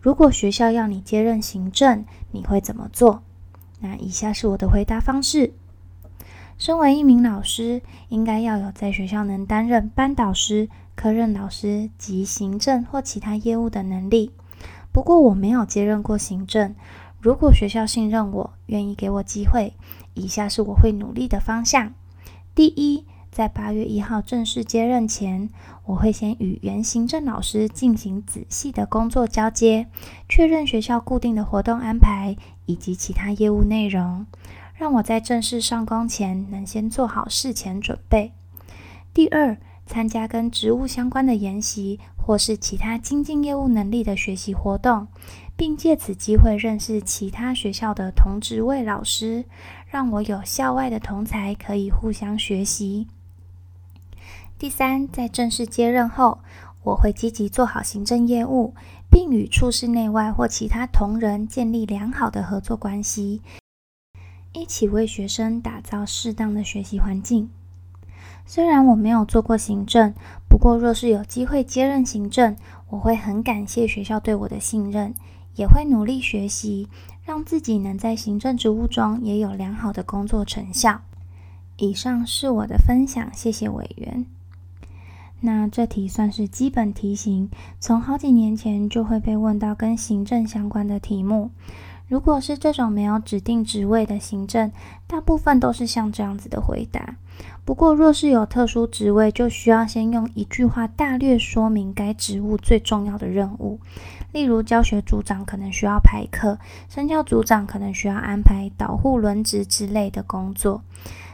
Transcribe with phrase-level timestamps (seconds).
[0.00, 3.22] 如果学校要你接任行政，你会怎么做？
[3.80, 5.52] 那以下是我的回答方式。
[6.56, 14.32] 身为一名老师，应该要有在学校能担任班导师、科任老师及行政或其他业务的能力。
[14.92, 16.74] 不过我没有接任过行政。
[17.20, 19.74] 如果学校信任我，愿意给我机会，
[20.14, 21.92] 以下是我会努力的方向。
[22.54, 23.04] 第一。
[23.30, 25.48] 在八月一号正式接任前，
[25.86, 29.86] 我会先与原行政老师进行仔细的工作交接，
[30.28, 34.26] 确认学校固定的活动安排以及其他业务内容，
[34.74, 38.32] 让我在正式上工前能先做好事前准备。
[39.14, 39.56] 第二，
[39.86, 45.06] 参加跟职务相关的研习或是其他精进业务能力的学习活动，
[45.56, 49.44] 并借此机会认识其他学校的同职位老师，
[49.86, 53.06] 让我有校外的同才可以互相学习。
[54.60, 56.40] 第三，在正式接任后，
[56.82, 58.74] 我会积极做好行政业务，
[59.10, 63.40] 并与处室内外或其他同仁建立良好的合作关系，
[64.52, 67.48] 一起为学生打造适当的学习环境。
[68.44, 70.12] 虽然我没有做过行政，
[70.46, 72.54] 不过若是有机会接任行政，
[72.90, 75.14] 我会很感谢学校对我的信任，
[75.54, 76.86] 也会努力学习，
[77.24, 81.00] 让自己能在行政职务中也有良好的工作成效。
[81.78, 84.26] 以上是我的分享，谢谢委员。
[85.40, 91.50] 那这题算是基本题型，从好几年前就会被问到跟行政相关的题目。
[92.08, 94.72] 如果是这种没有指定职位的行政，
[95.06, 97.14] 大部分都是像这样子的回答。
[97.64, 103.78] 不过若是有特殊职位，就需要先用一句话大略说明该职务最重要的任务。
[104.32, 110.82] 例如教学组长可能需要排课，生教组长可能需要安排导护轮值之类的工作。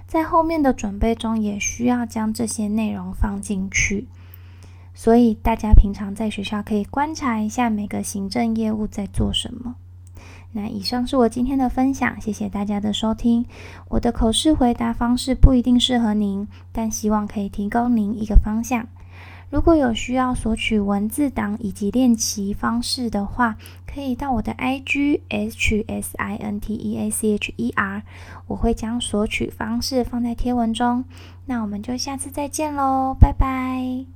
[0.06, 4.06] 在后面的准备中，也需要将这些内容放进去。
[4.94, 9.74] 所以大家平常在学校可以观察一下每个行政业务在做什么。
[10.52, 13.44] 那以上是我今天的分享，谢谢大家的收听。
[13.88, 18.86] 我的口试回答方式不一定适合您，但希望可以提供您一个方向。
[19.48, 28.02] 如果有需要索取文字档以及练习方式的话，可以到我的 IG H S I N T E A C H E R，
[28.48, 31.04] 我会将索取方式放在贴文中。
[31.46, 34.15] 那我们就下次再见喽，拜拜。